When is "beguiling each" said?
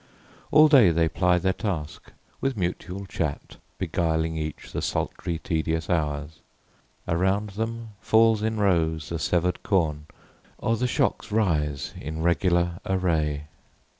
3.77-4.71